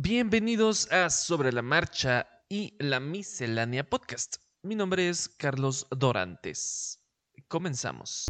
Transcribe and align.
Bienvenidos 0.00 0.92
a 0.92 1.10
Sobre 1.10 1.50
la 1.50 1.60
Marcha 1.60 2.24
y 2.48 2.72
la 2.78 3.00
Miscelánea 3.00 3.82
Podcast. 3.82 4.36
Mi 4.62 4.76
nombre 4.76 5.08
es 5.08 5.28
Carlos 5.28 5.88
Dorantes. 5.90 7.00
Comenzamos. 7.48 8.26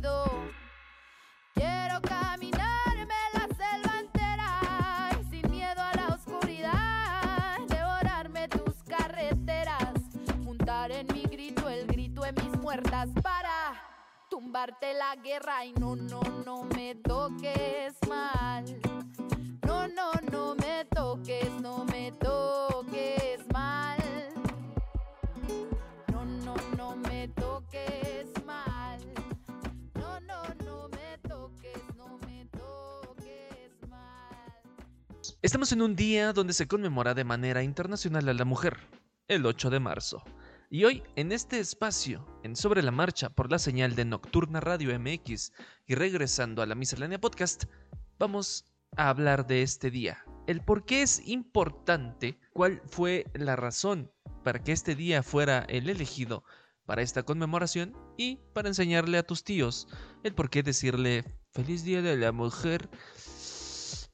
Quiero 1.53 2.01
caminarme 2.01 3.15
la 3.35 3.49
selva 3.49 4.01
entera 4.01 5.11
sin 5.31 5.51
miedo 5.51 5.83
a 5.83 5.93
la 5.93 6.07
oscuridad, 6.15 7.59
devorarme 7.69 8.49
tus 8.49 8.83
carreteras, 8.85 9.93
juntar 10.43 10.91
en 10.91 11.07
mi 11.13 11.25
grito 11.25 11.69
el 11.69 11.87
grito 11.87 12.23
de 12.23 12.33
mis 12.33 12.57
muertas 12.63 13.11
para 13.23 13.79
tumbarte 14.31 14.95
la 14.95 15.17
guerra 15.17 15.67
y 15.67 15.75
no, 15.75 15.97
no, 15.97 16.23
no 16.47 16.65
me 16.65 16.95
toques 16.95 17.93
mal. 18.09 18.65
No, 19.95 20.13
no, 20.33 20.55
me 20.57 20.85
toques, 20.87 21.51
no 21.61 21.85
me 21.85 22.13
toques 22.13 23.41
mal. 23.53 23.99
No, 26.13 26.25
no, 26.25 26.55
no 26.77 26.97
me 26.97 27.29
toques 27.29 28.27
mal. 28.45 29.01
No, 29.95 30.21
no, 30.21 30.43
no 30.65 30.89
me 30.89 31.19
toques, 31.29 31.83
no 31.97 32.19
me 32.27 32.47
toques 32.47 33.89
mal. 33.89 34.55
Estamos 35.43 35.73
en 35.73 35.83
un 35.83 35.97
día 35.97 36.33
donde 36.33 36.53
se 36.53 36.67
conmemora 36.67 37.15
de 37.15 37.25
manera 37.25 37.63
internacional 37.63 38.29
a 38.29 38.35
la 38.35 38.45
mujer, 38.45 38.79
el 39.29 39.47
8 39.47 39.71
de 39.71 39.81
marzo. 39.81 40.23
Y 40.71 40.85
hoy, 40.85 41.03
en 41.17 41.33
este 41.33 41.61
espacio, 41.61 42.27
en 42.43 42.55
Sobre 42.55 42.83
la 42.83 42.91
Marcha 42.91 43.31
por 43.31 43.51
la 43.51 43.59
señal 43.59 43.95
de 43.95 44.05
Nocturna 44.05 44.61
Radio 44.61 44.99
MX 44.99 45.53
y 45.87 45.95
regresando 45.95 46.61
a 46.61 46.67
la 46.67 46.75
Miscelánea 46.75 47.19
Podcast, 47.19 47.65
vamos 48.19 48.67
a 48.97 49.09
hablar 49.09 49.47
de 49.47 49.63
este 49.63 49.91
día. 49.91 50.25
El 50.47 50.63
por 50.63 50.85
qué 50.85 51.03
es 51.03 51.27
importante, 51.27 52.39
cuál 52.53 52.83
fue 52.87 53.27
la 53.35 53.57
razón 53.57 54.13
para 54.43 54.63
que 54.63 54.73
este 54.73 54.95
día 54.95 55.23
fuera 55.23 55.61
el 55.69 55.91
elegido 55.91 56.45
para 56.87 57.03
esta 57.03 57.23
conmemoración 57.23 57.95
y 58.17 58.41
para 58.55 58.69
enseñarle 58.69 59.19
a 59.19 59.23
tus 59.23 59.45
tíos 59.45 59.87
el 60.23 60.35
por 60.35 60.49
qué 60.49 60.63
decirle 60.63 61.25
feliz 61.53 61.85
día 61.85 62.01
de 62.01 62.17
la 62.17 62.33
mujer 62.33 62.89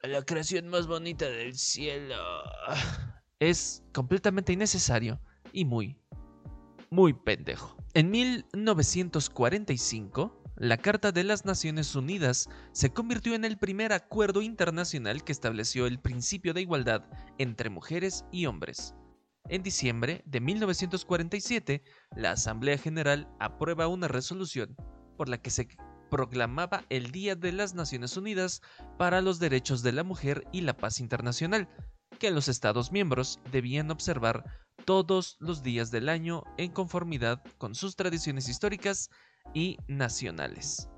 a 0.03 0.09
la 0.09 0.25
creación 0.25 0.69
más 0.69 0.87
bonita 0.87 1.27
del 1.27 1.57
cielo. 1.57 2.17
Es 3.39 3.83
completamente 3.93 4.53
innecesario 4.53 5.21
y 5.53 5.65
muy, 5.65 5.97
muy 6.91 7.15
pendejo. 7.15 7.77
En 7.95 8.11
1945, 8.11 10.44
la 10.57 10.77
Carta 10.77 11.11
de 11.11 11.25
las 11.25 11.45
Naciones 11.45 11.95
Unidas 11.97 12.49
se 12.73 12.93
convirtió 12.93 13.35
en 13.35 13.45
el 13.45 13.59
primer 13.59 13.93
acuerdo 13.93 14.41
internacional 14.41 15.25
que 15.25 15.33
estableció 15.33 15.87
el 15.87 15.99
principio 15.99 16.55
de 16.55 16.61
igualdad 16.61 17.05
entre 17.39 17.71
mujeres 17.71 18.25
y 18.31 18.47
hombres. 18.47 18.95
En 19.49 19.63
diciembre 19.63 20.23
de 20.27 20.41
1947, 20.41 21.83
la 22.17 22.33
Asamblea 22.33 22.79
General 22.79 23.29
aprueba 23.41 23.89
una 23.89 24.09
resolución 24.09 24.77
por 25.17 25.29
la 25.29 25.39
que 25.39 25.51
se 25.51 25.69
proclamaba 26.09 26.85
el 26.89 27.11
Día 27.11 27.35
de 27.35 27.53
las 27.53 27.75
Naciones 27.75 28.17
Unidas 28.17 28.63
para 28.97 29.21
los 29.21 29.41
Derechos 29.41 29.83
de 29.83 29.93
la 29.93 30.05
Mujer 30.05 30.45
y 30.53 30.61
la 30.61 30.77
Paz 30.77 31.01
Internacional, 31.01 31.69
que 32.21 32.31
los 32.31 32.47
Estados 32.47 32.93
miembros 32.93 33.41
debían 33.51 33.91
observar 33.91 34.45
todos 34.85 35.37
los 35.41 35.63
días 35.65 35.91
del 35.91 36.09
año 36.09 36.45
en 36.57 36.71
conformidad 36.71 37.43
con 37.59 37.75
sus 37.75 37.97
tradiciones 37.97 38.49
históricas 38.49 39.11
y 39.53 39.79
nacionales. 39.89 40.89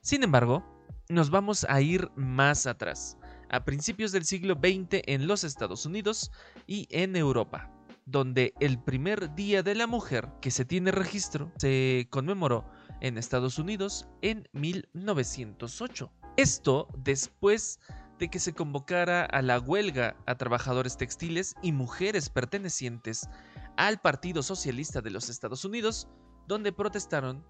Sin 0.00 0.22
embargo, 0.22 0.64
nos 1.08 1.30
vamos 1.30 1.66
a 1.68 1.80
ir 1.80 2.10
más 2.16 2.66
atrás, 2.66 3.16
a 3.50 3.64
principios 3.64 4.12
del 4.12 4.24
siglo 4.24 4.54
XX 4.54 5.02
en 5.06 5.26
los 5.26 5.44
Estados 5.44 5.86
Unidos 5.86 6.30
y 6.66 6.86
en 6.90 7.16
Europa, 7.16 7.70
donde 8.04 8.52
el 8.60 8.82
primer 8.82 9.34
Día 9.34 9.62
de 9.62 9.74
la 9.74 9.86
Mujer 9.86 10.28
que 10.40 10.50
se 10.50 10.64
tiene 10.64 10.90
registro 10.90 11.50
se 11.56 12.08
conmemoró 12.10 12.70
en 13.00 13.18
Estados 13.18 13.58
Unidos 13.58 14.06
en 14.22 14.48
1908. 14.52 16.12
Esto 16.36 16.88
después 16.98 17.80
de 18.18 18.28
que 18.28 18.38
se 18.38 18.52
convocara 18.52 19.24
a 19.24 19.42
la 19.42 19.58
huelga 19.58 20.16
a 20.26 20.34
trabajadores 20.36 20.96
textiles 20.96 21.54
y 21.62 21.72
mujeres 21.72 22.30
pertenecientes 22.30 23.28
al 23.76 24.00
Partido 24.00 24.42
Socialista 24.42 25.00
de 25.00 25.10
los 25.10 25.28
Estados 25.28 25.64
Unidos, 25.64 26.08
donde 26.48 26.72
protestaron 26.72 27.44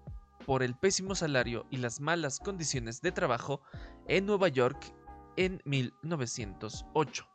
por 0.49 0.63
el 0.63 0.73
pésimo 0.73 1.13
salario 1.13 1.67
y 1.69 1.77
las 1.77 2.01
malas 2.01 2.39
condiciones 2.39 3.03
de 3.03 3.11
trabajo 3.11 3.61
en 4.07 4.25
Nueva 4.25 4.47
York 4.47 4.95
en 5.37 5.61
1908. 5.63 7.27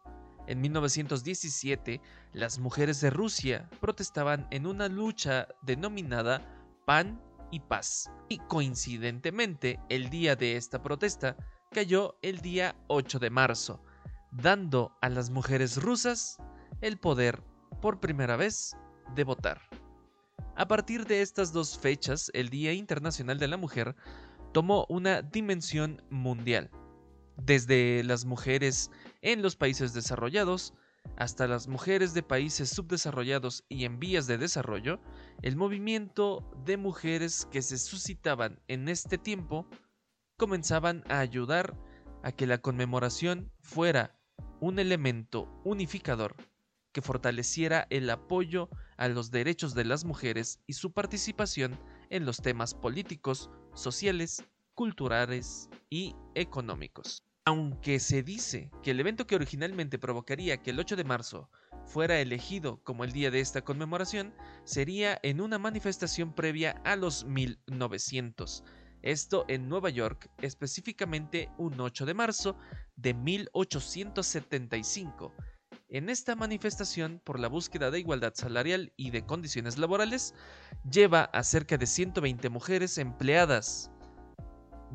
En 0.49 0.61
1917, 0.61 2.01
las 2.33 2.59
mujeres 2.59 3.01
de 3.01 3.11
Rusia 3.11 3.71
protestaban 3.81 4.49
en 4.51 4.67
una 4.67 4.89
lucha 4.89 5.47
denominada 5.63 6.43
Pan 6.87 7.23
y 7.53 7.61
Paz. 7.61 8.11
Y 8.29 8.39
coincidentemente, 8.49 9.79
el 9.89 10.11
día 10.11 10.35
de 10.35 10.57
esta 10.57 10.83
protesta 10.83 11.37
cayó 11.71 12.19
el 12.21 12.41
día 12.41 12.75
8 12.89 13.21
de 13.21 13.31
marzo, 13.31 13.81
dando 14.33 14.91
a 15.01 15.09
las 15.09 15.31
mujeres 15.31 15.81
rusas 15.81 16.39
el 16.81 16.99
poder 16.99 17.45
por 17.81 18.01
primera 18.01 18.35
vez 18.35 18.77
de 19.15 19.23
votar. 19.23 19.61
A 20.57 20.69
partir 20.69 21.05
de 21.07 21.21
estas 21.21 21.53
dos 21.53 21.77
fechas, 21.77 22.31
el 22.33 22.49
Día 22.49 22.73
Internacional 22.73 23.39
de 23.41 23.49
la 23.49 23.57
Mujer 23.57 23.97
tomó 24.53 24.87
una 24.89 25.21
dimensión 25.21 26.01
mundial, 26.11 26.71
desde 27.37 28.05
las 28.05 28.25
mujeres 28.25 28.93
en 29.21 29.43
los 29.43 29.57
países 29.57 29.93
desarrollados 29.95 30.73
hasta 31.17 31.49
las 31.49 31.67
mujeres 31.67 32.15
de 32.15 32.23
países 32.23 32.71
subdesarrollados 32.71 33.65
y 33.69 33.85
en 33.85 33.99
vías 33.99 34.29
de 34.29 34.39
desarrollo, 34.39 35.01
el 35.43 35.57
movimiento 35.57 36.49
de 36.65 36.77
mujeres 36.77 37.49
que 37.51 37.61
se 37.61 37.77
suscitaban 37.77 38.61
en 38.69 38.89
este 38.89 39.19
tiempo 39.19 39.67
comenzaban 40.37 41.03
a 41.09 41.19
ayudar 41.19 41.77
a 42.23 42.31
que 42.31 42.47
la 42.47 42.59
conmemoración 42.59 43.51
fuera 43.59 44.17
un 44.61 44.79
elemento 44.79 45.49
unificador 45.65 46.37
que 46.95 47.03
fortaleciera 47.03 47.87
el 47.91 48.09
apoyo 48.09 48.71
a 48.97 49.09
los 49.09 49.31
derechos 49.31 49.75
de 49.75 49.85
las 49.85 50.07
mujeres 50.07 50.61
y 50.67 50.73
su 50.75 50.93
participación 50.93 51.79
en 52.09 52.25
los 52.25 52.41
temas 52.41 52.73
políticos, 52.73 53.51
sociales, 53.75 54.45
culturales 54.75 55.69
y 55.91 56.15
económicos. 56.35 57.23
Aunque 57.45 58.01
se 58.01 58.23
dice 58.23 58.71
que 58.83 58.93
el 58.93 59.01
evento 59.01 59.27
que 59.27 59.35
originalmente 59.35 59.99
provocaría 59.99 60.63
que 60.63 60.71
el 60.71 60.79
8 60.79 60.97
de 60.97 61.05
marzo 61.05 61.51
fuera 61.85 62.19
elegido 62.21 62.83
como 62.85 63.05
el 63.05 63.13
día 63.13 63.31
de 63.31 63.41
esta 63.41 63.61
conmemoración 63.63 64.33
sería 64.65 65.21
en 65.23 65.43
una 65.43 65.59
manifestación 65.59 66.33
previa 66.33 66.81
a 66.85 66.97
los 66.97 67.27
1900, 67.27 68.65
esto 69.03 69.45
en 69.49 69.69
Nueva 69.69 69.91
York, 69.91 70.31
específicamente 70.41 71.51
un 71.59 71.79
8 71.79 72.07
de 72.07 72.15
marzo 72.15 72.57
de 72.97 73.13
1875. 73.13 75.35
En 75.95 76.11
esta 76.11 76.35
manifestación 76.35 77.21
por 77.23 77.39
la 77.39 77.47
búsqueda 77.47 77.93
de 77.93 78.01
igualdad 78.01 78.35
salarial 78.35 78.93
y 78.97 79.13
de 79.13 79.25
condiciones 79.25 79.79
laborales, 79.79 80.35
lleva 80.91 81.23
a 81.27 81.45
cerca 81.45 81.79
de 81.79 81.87
120 81.87 82.49
mujeres 82.49 82.99
empleadas 82.99 83.93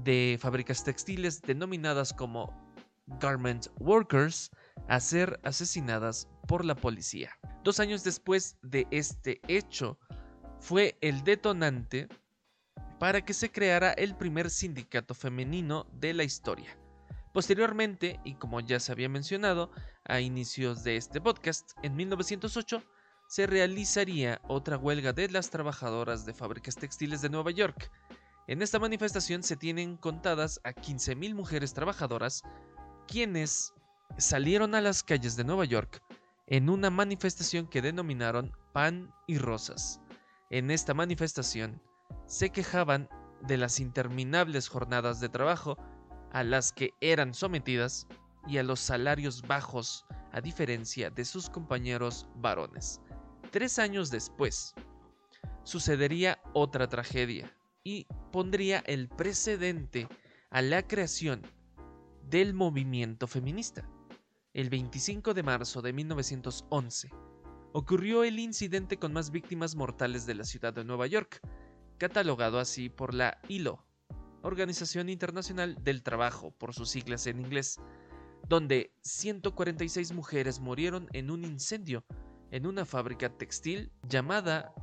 de 0.04 0.38
fábricas 0.42 0.84
textiles 0.84 1.42
denominadas 1.42 2.12
como 2.12 2.54
garment 3.22 3.68
workers 3.80 4.52
a 4.90 5.00
ser 5.00 5.40
asesinadas 5.46 6.28
por 6.50 6.66
la 6.66 6.76
policía. 6.76 7.32
Dos 7.64 7.80
años 7.80 8.04
después 8.04 8.58
de 8.62 8.86
este 8.92 9.40
hecho, 9.48 9.98
fue 10.60 10.98
el 11.00 11.24
detonante 11.24 12.10
para 13.00 13.24
que 13.24 13.34
se 13.34 13.50
creara 13.50 13.94
el 13.94 14.18
primer 14.18 14.50
sindicato 14.50 15.16
femenino 15.16 15.88
de 15.94 16.14
la 16.14 16.26
historia. 16.26 16.78
Posteriormente, 17.34 18.20
y 18.24 18.36
como 18.36 18.60
ya 18.60 18.80
se 18.80 18.92
había 18.92 19.10
mencionado 19.10 19.72
a 20.06 20.20
inicios 20.20 20.84
de 20.84 20.98
este 20.98 21.22
podcast, 21.22 21.72
en 21.84 21.96
1908 21.96 22.84
se 23.28 23.46
realizaría 23.46 24.42
otra 24.48 24.78
huelga 24.78 25.14
de 25.14 25.30
las 25.30 25.52
trabajadoras 25.52 26.26
de 26.26 26.34
fábricas 26.34 26.76
textiles 26.76 27.22
de 27.22 27.30
Nueva 27.30 27.52
York. 27.52 27.92
En 28.48 28.64
esta 28.64 28.80
manifestación 28.80 29.44
se 29.44 29.56
tienen 29.56 29.98
contadas 29.98 30.60
a 30.64 30.72
15.000 30.72 31.36
mujeres 31.36 31.76
trabajadoras, 31.76 32.42
quienes 33.08 33.76
salieron 34.18 34.74
a 34.74 34.82
las 34.82 35.04
calles 35.04 35.36
de 35.36 35.44
Nueva 35.44 35.66
York 35.66 36.02
en 36.48 36.68
una 36.68 36.90
manifestación 36.90 37.68
que 37.68 37.84
denominaron 37.84 38.52
Pan 38.74 39.14
y 39.28 39.38
Rosas. 39.38 40.02
En 40.50 40.72
esta 40.72 40.96
manifestación, 40.96 41.80
se 42.26 42.50
quejaban 42.50 43.08
de 43.42 43.58
las 43.58 43.80
interminables 43.80 44.68
jornadas 44.68 45.20
de 45.20 45.30
trabajo 45.30 45.78
a 46.32 46.44
las 46.44 46.72
que 46.72 46.92
eran 47.02 47.34
sometidas 47.34 48.08
y 48.48 48.58
a 48.58 48.64
los 48.64 48.80
salarios 48.80 49.42
bajos 49.42 50.06
a 50.32 50.42
diferencia 50.42 51.10
de 51.10 51.26
sus 51.26 51.50
compañeros 51.50 52.28
varones. 52.36 53.02
Tres 53.52 53.80
años 53.80 54.12
después, 54.12 54.74
sucedería 55.64 56.40
otra 56.54 56.88
tragedia 56.88 57.52
y 57.84 58.08
pondría 58.32 58.80
el 58.86 59.08
precedente 59.10 60.08
a 60.50 60.62
la 60.62 60.88
creación 60.88 61.42
del 62.24 62.54
movimiento 62.54 63.28
feminista. 63.28 63.88
El 64.54 64.70
25 64.70 65.34
de 65.34 65.44
marzo 65.44 65.82
de 65.82 65.94
1911 65.94 67.10
ocurrió 67.74 68.24
el 68.24 68.40
incidente 68.40 68.98
con 68.98 69.14
más 69.14 69.32
víctimas 69.32 69.76
mortales 69.76 70.26
de 70.26 70.36
la 70.36 70.44
ciudad 70.44 70.74
de 70.74 70.84
Nueva 70.84 71.08
York, 71.08 71.40
catalogado 71.98 72.60
así 72.60 72.90
por 72.90 73.14
la 73.14 73.40
ILO, 73.48 73.86
Organización 74.42 75.10
Internacional 75.10 75.76
del 75.84 76.04
Trabajo, 76.04 76.52
por 76.52 76.74
sus 76.74 76.90
siglas 76.90 77.28
en 77.28 77.40
inglés, 77.40 77.80
donde 78.48 78.94
146 79.02 80.14
mujeres 80.14 80.60
murieron 80.60 81.08
en 81.14 81.30
un 81.30 81.44
incendio 81.44 82.04
en 82.52 82.66
una 82.66 82.86
fábrica 82.86 83.30
textil 83.30 83.92
llamada 84.08 84.74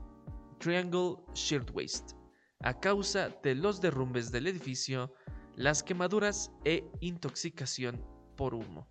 Triangle 0.59 1.17
Shirtwaist, 1.35 2.13
a 2.61 2.79
causa 2.79 3.31
de 3.43 3.55
los 3.55 3.81
derrumbes 3.81 4.31
del 4.31 4.47
edificio, 4.47 5.13
las 5.57 5.83
quemaduras 5.83 6.51
e 6.65 6.85
intoxicación 7.01 8.05
por 8.37 8.55
humo. 8.55 8.89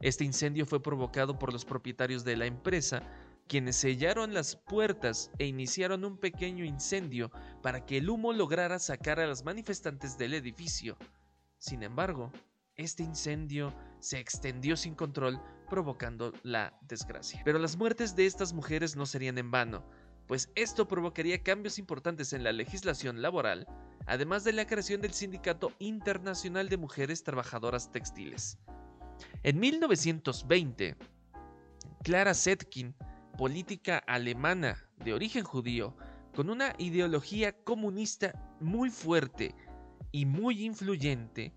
Este 0.00 0.24
incendio 0.24 0.66
fue 0.66 0.82
provocado 0.82 1.38
por 1.38 1.52
los 1.52 1.64
propietarios 1.64 2.22
de 2.22 2.36
la 2.36 2.46
empresa, 2.46 3.02
quienes 3.48 3.76
sellaron 3.76 4.34
las 4.34 4.56
puertas 4.56 5.30
e 5.38 5.46
iniciaron 5.46 6.04
un 6.04 6.18
pequeño 6.18 6.64
incendio 6.64 7.30
para 7.62 7.84
que 7.86 7.98
el 7.98 8.10
humo 8.10 8.32
lograra 8.32 8.78
sacar 8.78 9.20
a 9.20 9.26
las 9.26 9.44
manifestantes 9.44 10.18
del 10.18 10.34
edificio. 10.34 10.96
Sin 11.58 11.82
embargo, 11.82 12.32
este 12.76 13.02
incendio 13.02 13.74
se 14.00 14.18
extendió 14.18 14.76
sin 14.76 14.94
control, 14.94 15.40
provocando 15.68 16.32
la 16.42 16.78
desgracia. 16.82 17.40
Pero 17.44 17.58
las 17.58 17.76
muertes 17.76 18.14
de 18.14 18.26
estas 18.26 18.52
mujeres 18.52 18.96
no 18.96 19.06
serían 19.06 19.38
en 19.38 19.50
vano, 19.50 19.84
pues 20.26 20.50
esto 20.54 20.88
provocaría 20.88 21.42
cambios 21.42 21.78
importantes 21.78 22.32
en 22.32 22.44
la 22.44 22.52
legislación 22.52 23.22
laboral, 23.22 23.66
además 24.06 24.44
de 24.44 24.52
la 24.52 24.66
creación 24.66 25.00
del 25.00 25.12
Sindicato 25.12 25.72
Internacional 25.78 26.68
de 26.68 26.76
Mujeres 26.76 27.22
Trabajadoras 27.22 27.90
Textiles. 27.92 28.58
En 29.42 29.58
1920, 29.58 30.96
Clara 32.02 32.34
Zetkin, 32.34 32.94
política 33.36 33.98
alemana 34.06 34.88
de 34.96 35.14
origen 35.14 35.44
judío, 35.44 35.96
con 36.34 36.50
una 36.50 36.74
ideología 36.78 37.52
comunista 37.64 38.32
muy 38.60 38.90
fuerte 38.90 39.54
y 40.12 40.26
muy 40.26 40.64
influyente, 40.64 41.54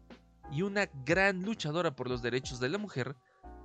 y 0.51 0.63
una 0.63 0.89
gran 1.05 1.43
luchadora 1.43 1.95
por 1.95 2.09
los 2.09 2.21
derechos 2.21 2.59
de 2.59 2.69
la 2.69 2.77
mujer, 2.77 3.15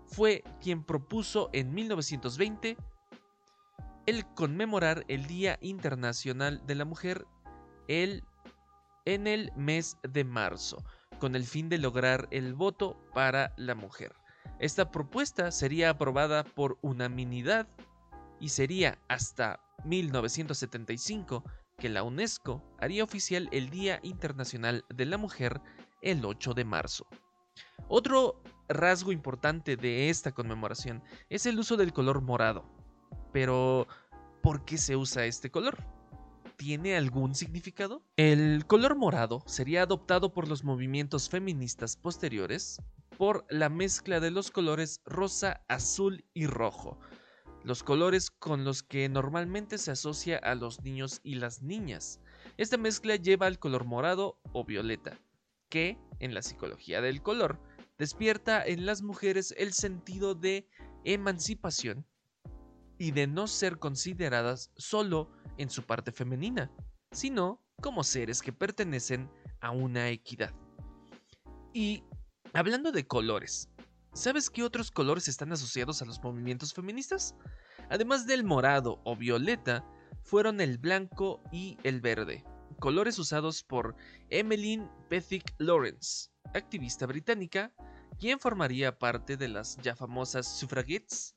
fue 0.06 0.44
quien 0.60 0.84
propuso 0.84 1.50
en 1.52 1.72
1920 1.72 2.76
el 4.06 4.26
conmemorar 4.34 5.04
el 5.08 5.26
Día 5.26 5.58
Internacional 5.62 6.60
de 6.66 6.74
la 6.74 6.84
Mujer 6.84 7.26
el, 7.88 8.22
en 9.06 9.26
el 9.26 9.50
mes 9.56 9.96
de 10.02 10.24
marzo, 10.24 10.84
con 11.18 11.34
el 11.34 11.44
fin 11.44 11.68
de 11.68 11.78
lograr 11.78 12.28
el 12.30 12.54
voto 12.54 13.00
para 13.14 13.52
la 13.56 13.74
mujer. 13.74 14.14
Esta 14.58 14.90
propuesta 14.90 15.50
sería 15.50 15.90
aprobada 15.90 16.44
por 16.44 16.78
unanimidad 16.82 17.66
y 18.40 18.48
sería 18.48 18.98
hasta 19.08 19.60
1975 19.84 21.44
que 21.78 21.88
la 21.88 22.02
UNESCO 22.02 22.62
haría 22.78 23.04
oficial 23.04 23.48
el 23.52 23.70
Día 23.70 24.00
Internacional 24.02 24.84
de 24.88 25.06
la 25.06 25.18
Mujer 25.18 25.60
el 26.02 26.24
8 26.24 26.54
de 26.54 26.64
marzo. 26.64 27.06
Otro 27.88 28.42
rasgo 28.68 29.12
importante 29.12 29.76
de 29.76 30.10
esta 30.10 30.32
conmemoración 30.32 31.02
es 31.28 31.46
el 31.46 31.58
uso 31.58 31.76
del 31.76 31.92
color 31.92 32.22
morado. 32.22 32.64
Pero, 33.32 33.86
¿por 34.42 34.64
qué 34.64 34.78
se 34.78 34.96
usa 34.96 35.26
este 35.26 35.50
color? 35.50 35.76
¿Tiene 36.56 36.96
algún 36.96 37.34
significado? 37.34 38.02
El 38.16 38.64
color 38.66 38.96
morado 38.96 39.42
sería 39.46 39.82
adoptado 39.82 40.32
por 40.32 40.48
los 40.48 40.62
movimientos 40.62 41.28
feministas 41.28 41.96
posteriores 41.96 42.80
por 43.18 43.44
la 43.48 43.68
mezcla 43.68 44.20
de 44.20 44.30
los 44.30 44.50
colores 44.50 45.00
rosa, 45.04 45.64
azul 45.68 46.24
y 46.32 46.46
rojo, 46.46 46.98
los 47.64 47.82
colores 47.82 48.30
con 48.30 48.64
los 48.64 48.82
que 48.82 49.08
normalmente 49.08 49.78
se 49.78 49.90
asocia 49.90 50.36
a 50.38 50.54
los 50.54 50.82
niños 50.82 51.20
y 51.24 51.36
las 51.36 51.62
niñas. 51.62 52.20
Esta 52.58 52.76
mezcla 52.76 53.16
lleva 53.16 53.46
al 53.46 53.58
color 53.58 53.84
morado 53.86 54.38
o 54.52 54.64
violeta, 54.64 55.18
que, 55.70 55.98
en 56.20 56.34
la 56.34 56.42
psicología 56.42 57.00
del 57.00 57.22
color, 57.22 57.58
despierta 57.98 58.64
en 58.64 58.84
las 58.84 59.02
mujeres 59.02 59.54
el 59.56 59.72
sentido 59.72 60.34
de 60.34 60.68
emancipación 61.04 62.06
y 62.98 63.12
de 63.12 63.26
no 63.26 63.46
ser 63.46 63.78
consideradas 63.78 64.70
solo 64.76 65.30
en 65.56 65.70
su 65.70 65.82
parte 65.84 66.12
femenina, 66.12 66.70
sino 67.12 67.62
como 67.80 68.04
seres 68.04 68.42
que 68.42 68.52
pertenecen 68.52 69.30
a 69.60 69.70
una 69.70 70.10
equidad. 70.10 70.54
Y 71.72 72.04
hablando 72.52 72.92
de 72.92 73.06
colores, 73.06 73.70
¿sabes 74.14 74.48
qué 74.48 74.62
otros 74.62 74.90
colores 74.90 75.28
están 75.28 75.52
asociados 75.52 76.00
a 76.00 76.04
los 76.04 76.22
movimientos 76.22 76.72
feministas? 76.72 77.34
Además 77.90 78.26
del 78.26 78.44
morado 78.44 79.00
o 79.04 79.16
violeta, 79.16 79.84
fueron 80.22 80.60
el 80.60 80.78
blanco 80.78 81.42
y 81.52 81.76
el 81.82 82.00
verde, 82.00 82.44
colores 82.78 83.18
usados 83.18 83.62
por 83.62 83.94
Emmeline 84.30 84.88
Pethick 85.10 85.54
Lawrence, 85.58 86.30
activista 86.54 87.06
británica, 87.06 87.72
quien 88.18 88.38
formaría 88.38 88.98
parte 88.98 89.36
de 89.36 89.48
las 89.48 89.76
ya 89.78 89.94
famosas 89.94 90.46
suffragettes, 90.58 91.36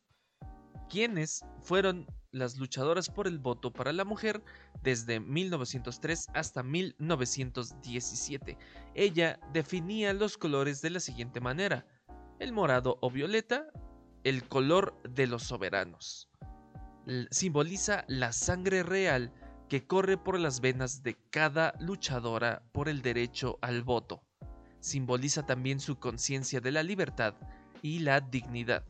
quienes 0.90 1.44
fueron 1.62 2.08
las 2.32 2.58
luchadoras 2.58 3.10
por 3.10 3.28
el 3.28 3.40
voto 3.40 3.74
para 3.74 3.92
la 3.94 4.06
mujer 4.06 4.44
desde 4.82 5.20
1903 5.20 6.28
hasta 6.34 6.64
1917. 6.64 8.58
Ella 8.94 9.40
definía 9.54 10.14
los 10.14 10.38
colores 10.38 10.82
de 10.82 10.92
la 10.92 11.00
siguiente 11.00 11.42
manera. 11.42 11.86
El 12.40 12.54
morado 12.54 13.00
o 13.02 13.10
violeta, 13.10 13.66
el 14.24 14.48
color 14.48 14.96
de 15.04 15.26
los 15.26 15.42
soberanos. 15.42 16.30
Simboliza 17.32 18.06
la 18.08 18.32
sangre 18.32 18.84
real 18.84 19.34
que 19.70 19.88
corre 19.88 20.18
por 20.18 20.40
las 20.40 20.62
venas 20.62 21.02
de 21.02 21.16
cada 21.32 21.74
luchadora 21.80 22.62
por 22.74 22.90
el 22.90 23.02
derecho 23.02 23.58
al 23.62 23.82
voto. 23.82 24.22
Simboliza 24.82 25.48
también 25.48 25.80
su 25.80 25.98
conciencia 25.98 26.62
de 26.62 26.72
la 26.72 26.84
libertad 26.84 27.34
y 27.82 28.00
la 28.00 28.22
dignidad. 28.22 28.86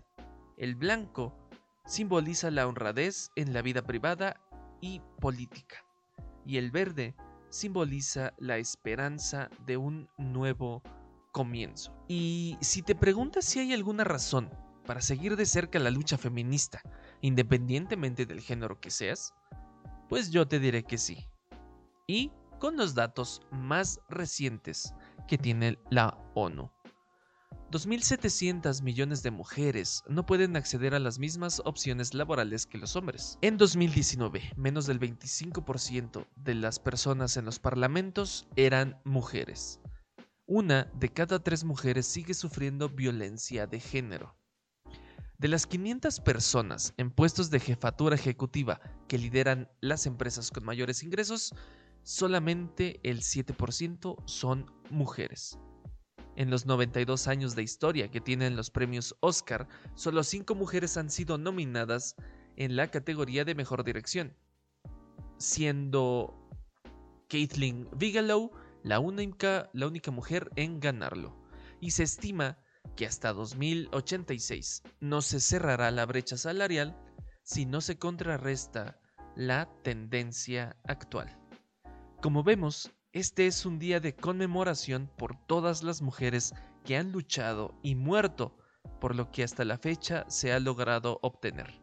El 0.58 0.76
blanco 0.76 1.34
simboliza 1.86 2.52
la 2.52 2.68
honradez 2.68 3.32
en 3.38 3.54
la 3.54 3.62
vida 3.62 3.82
privada 3.82 4.42
y 4.82 5.02
política. 5.22 5.86
Y 6.46 6.58
el 6.58 6.70
verde 6.72 7.16
simboliza 7.50 8.34
la 8.40 8.58
esperanza 8.58 9.50
de 9.66 9.78
un 9.78 10.10
nuevo 10.18 10.84
Y 12.08 12.58
si 12.62 12.82
te 12.82 12.96
preguntas 12.96 13.46
si 13.46 13.60
hay 13.60 13.74
alguna 13.74 14.04
razón 14.04 14.50
para 14.86 15.02
seguir 15.02 15.36
de 15.36 15.46
cerca 15.46 15.80
la 15.80 15.92
lucha 15.92 16.18
feminista, 16.18 16.82
independientemente 17.22 18.26
del 18.26 18.42
género 18.42 18.80
que 18.80 18.90
seas, 18.90 19.34
pues 20.10 20.32
yo 20.32 20.48
te 20.48 20.60
diré 20.60 20.84
que 20.84 20.98
sí. 20.98 21.28
Y 22.08 22.32
con 22.60 22.78
los 22.78 22.96
datos 22.96 23.42
más 23.52 24.00
recientes 24.10 24.94
que 25.28 25.38
tiene 25.38 25.78
la 25.90 26.18
ONU. 26.34 26.72
2.700 27.72 28.82
millones 28.82 29.24
de 29.24 29.32
mujeres 29.32 30.02
no 30.08 30.26
pueden 30.26 30.56
acceder 30.56 30.96
a 30.96 31.00
las 31.00 31.20
mismas 31.20 31.62
opciones 31.66 32.14
laborales 32.14 32.66
que 32.66 32.78
los 32.78 32.96
hombres. 32.96 33.38
En 33.42 33.58
2019, 33.58 34.54
menos 34.56 34.88
del 34.88 35.02
25% 35.02 36.26
de 36.38 36.56
las 36.56 36.80
personas 36.80 37.36
en 37.36 37.44
los 37.44 37.60
parlamentos 37.60 38.48
eran 38.56 39.02
mujeres. 39.04 39.82
Una 40.50 40.90
de 40.94 41.10
cada 41.10 41.40
tres 41.40 41.66
mujeres 41.66 42.06
sigue 42.06 42.34
sufriendo 42.34 42.88
violencia 42.88 43.68
de 43.68 43.82
género. 43.82 44.34
De 45.38 45.50
las 45.50 45.68
500 45.68 46.22
personas 46.22 46.94
en 46.96 47.12
puestos 47.12 47.50
de 47.50 47.60
jefatura 47.60 48.16
ejecutiva 48.16 48.80
que 49.10 49.18
lideran 49.18 49.70
las 49.82 50.06
empresas 50.06 50.50
con 50.50 50.64
mayores 50.64 51.04
ingresos, 51.04 51.54
solamente 52.02 53.02
el 53.04 53.24
7% 53.24 54.24
son 54.26 54.72
mujeres. 54.90 55.60
En 56.38 56.50
los 56.50 56.66
92 56.66 57.28
años 57.28 57.54
de 57.54 57.64
historia 57.64 58.10
que 58.10 58.22
tienen 58.22 58.56
los 58.56 58.72
premios 58.72 59.18
Oscar, 59.20 59.68
solo 59.96 60.24
5 60.24 60.56
mujeres 60.56 60.96
han 60.96 61.10
sido 61.10 61.38
nominadas 61.38 62.16
en 62.56 62.78
la 62.78 62.90
categoría 62.90 63.44
de 63.44 63.54
mejor 63.54 63.84
dirección, 63.84 64.34
siendo 65.40 66.34
Kathleen 67.28 67.90
Bigelow 67.98 68.52
la 68.88 69.02
única, 69.02 69.70
mujer 70.12 70.50
en 70.56 70.80
ganarlo. 70.80 71.36
Y 71.82 71.92
se 71.92 72.04
estima 72.04 72.58
que 72.96 73.06
hasta 73.06 73.34
2086 73.34 74.82
no 75.02 75.22
se 75.22 75.42
cerrará 75.42 75.92
la 75.92 76.06
brecha 76.06 76.38
salarial 76.38 76.98
si 77.44 77.66
no 77.66 77.82
se 77.82 78.00
contrarresta 78.00 78.98
la 79.36 79.70
tendencia 79.84 80.78
actual. 80.88 81.38
Como 82.22 82.44
vemos, 82.44 82.92
este 83.12 83.46
es 83.46 83.66
un 83.66 83.78
día 83.78 84.00
de 84.00 84.16
conmemoración 84.16 85.12
por 85.18 85.36
todas 85.48 85.84
las 85.84 86.02
mujeres 86.02 86.54
que 86.86 86.96
han 86.96 87.12
luchado 87.12 87.78
y 87.84 87.96
muerto 87.96 88.58
por 89.02 89.16
lo 89.16 89.32
que 89.32 89.44
hasta 89.44 89.66
la 89.66 89.78
fecha 89.78 90.24
se 90.30 90.54
ha 90.54 90.62
logrado 90.62 91.20
obtener. 91.22 91.82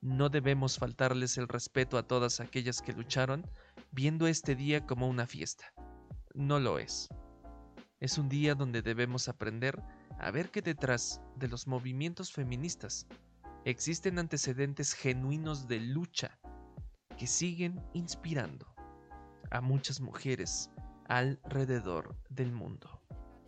No 0.00 0.28
debemos 0.28 0.78
faltarles 0.78 1.38
el 1.38 1.48
respeto 1.48 1.98
a 1.98 2.06
todas 2.06 2.38
aquellas 2.38 2.82
que 2.82 2.92
lucharon 2.92 3.50
viendo 3.90 4.28
este 4.28 4.54
día 4.54 4.86
como 4.86 5.08
una 5.08 5.26
fiesta. 5.26 5.72
No 6.36 6.60
lo 6.60 6.78
es. 6.78 7.08
Es 7.98 8.18
un 8.18 8.28
día 8.28 8.54
donde 8.54 8.82
debemos 8.82 9.26
aprender 9.26 9.82
a 10.18 10.30
ver 10.30 10.50
que 10.50 10.60
detrás 10.60 11.22
de 11.36 11.48
los 11.48 11.66
movimientos 11.66 12.30
feministas 12.30 13.06
existen 13.64 14.18
antecedentes 14.18 14.92
genuinos 14.92 15.66
de 15.66 15.80
lucha 15.80 16.38
que 17.16 17.26
siguen 17.26 17.82
inspirando 17.94 18.66
a 19.50 19.62
muchas 19.62 19.98
mujeres 19.98 20.70
alrededor 21.08 22.14
del 22.28 22.52
mundo. 22.52 23.00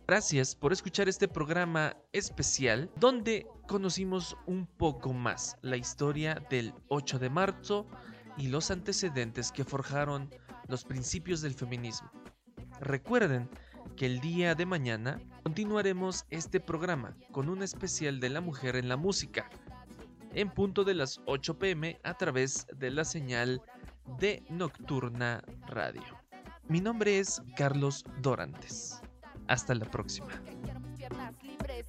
Gracias 0.07 0.55
por 0.55 0.73
escuchar 0.73 1.07
este 1.07 1.27
programa 1.27 1.95
especial 2.11 2.89
donde 2.99 3.45
conocimos 3.67 4.35
un 4.47 4.65
poco 4.65 5.13
más 5.13 5.57
la 5.61 5.77
historia 5.77 6.41
del 6.49 6.73
8 6.87 7.19
de 7.19 7.29
marzo 7.29 7.85
y 8.35 8.47
los 8.47 8.71
antecedentes 8.71 9.51
que 9.51 9.63
forjaron 9.63 10.31
los 10.67 10.83
principios 10.83 11.41
del 11.41 11.53
feminismo. 11.53 12.09
Recuerden 12.79 13.49
que 13.95 14.05
el 14.05 14.19
día 14.21 14.55
de 14.55 14.65
mañana 14.65 15.19
continuaremos 15.43 16.25
este 16.29 16.59
programa 16.59 17.15
con 17.31 17.49
un 17.49 17.63
especial 17.63 18.19
de 18.19 18.29
la 18.29 18.41
mujer 18.41 18.75
en 18.75 18.87
la 18.87 18.97
música 18.97 19.49
en 20.33 20.49
punto 20.49 20.83
de 20.83 20.93
las 20.93 21.21
8 21.25 21.57
pm 21.57 21.99
a 22.03 22.13
través 22.15 22.67
de 22.75 22.91
la 22.91 23.03
señal 23.03 23.61
de 24.19 24.43
Nocturna 24.49 25.43
Radio. 25.67 26.03
Mi 26.67 26.81
nombre 26.81 27.19
es 27.19 27.41
Carlos 27.57 28.05
Dorantes. 28.21 29.01
Hasta 29.47 29.73
la 29.73 29.85
próxima. 29.85 30.29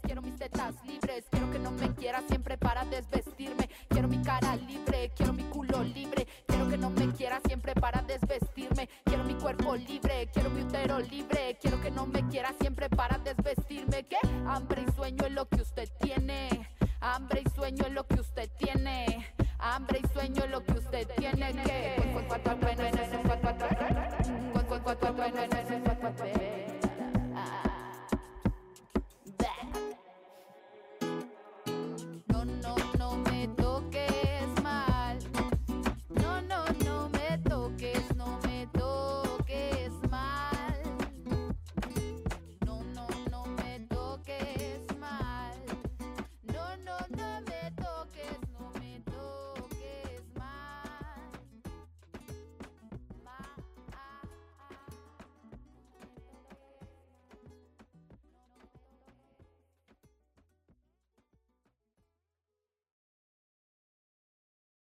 Quiero 0.03 0.23
mis 0.23 0.37
tetas 0.37 0.75
libres, 0.85 1.25
quiero 1.31 1.51
que 1.51 1.59
no 1.59 1.71
me 1.73 1.93
quiera 1.95 2.23
siempre 2.29 2.57
para 2.57 2.85
desvestirme, 2.85 3.69
quiero 3.89 4.07
mi 4.07 4.23
cara 4.23 4.55
libre, 4.57 5.11
quiero 5.17 5.33
mi 5.33 5.43
culo 5.45 5.83
libre, 5.83 6.27
quiero 6.47 6.69
que 6.69 6.77
no 6.77 6.91
me 6.91 7.09
quiera 7.13 7.41
siempre 7.47 7.75
para 7.75 8.01
desvestirme, 8.03 8.89
quiero 9.05 9.25
mi 9.25 9.35
cuerpo 9.35 9.75
libre, 9.75 10.29
quiero 10.33 10.51
mi 10.51 10.63
útero 10.63 11.01
libre, 11.01 11.59
quiero 11.61 11.81
que 11.81 11.91
no 11.91 12.07
me 12.07 12.27
quiera 12.29 12.55
siempre 12.61 12.89
para 12.89 13.19
desvestirme, 13.19 14.05
que 14.05 14.17
hambre 14.47 14.85
y 14.87 14.93
sueño 14.93 15.27
es 15.27 15.33
lo 15.33 15.49
que 15.49 15.61
usted 15.61 15.89
tiene, 16.01 16.69
hambre 17.01 17.43
y 17.45 17.55
sueño 17.55 17.85
es 17.87 17.93
lo 17.93 18.07
que 18.07 18.21
usted 18.21 18.49
tiene, 18.59 19.27
hambre 19.59 20.01
y 20.05 20.09
sueño 20.15 20.45
es 20.45 20.51
lo 20.51 20.65
que 20.65 20.73
usted 20.73 21.09
tiene, 21.17 21.53
que 21.65 21.97